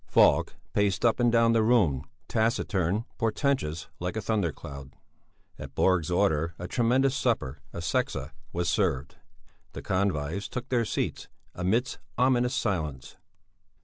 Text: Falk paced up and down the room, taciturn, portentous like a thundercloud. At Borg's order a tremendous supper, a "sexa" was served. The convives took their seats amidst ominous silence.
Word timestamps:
Falk 0.07 0.55
paced 0.73 1.05
up 1.05 1.19
and 1.19 1.31
down 1.31 1.53
the 1.53 1.61
room, 1.61 2.07
taciturn, 2.27 3.05
portentous 3.19 3.87
like 3.99 4.15
a 4.17 4.21
thundercloud. 4.23 4.93
At 5.59 5.75
Borg's 5.75 6.09
order 6.09 6.55
a 6.57 6.67
tremendous 6.67 7.15
supper, 7.15 7.61
a 7.71 7.81
"sexa" 7.81 8.31
was 8.51 8.67
served. 8.67 9.17
The 9.73 9.83
convives 9.83 10.49
took 10.49 10.69
their 10.69 10.85
seats 10.85 11.27
amidst 11.53 11.99
ominous 12.17 12.55
silence. 12.55 13.17